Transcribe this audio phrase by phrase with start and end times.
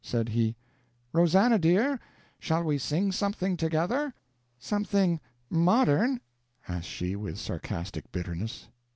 [0.03, 0.55] Said he:
[1.13, 1.99] "Rosannah, dear,
[2.39, 4.15] shall we sing something together?"
[4.57, 6.21] "Something modern?"
[6.67, 8.67] asked she, with sarcastic bitterness.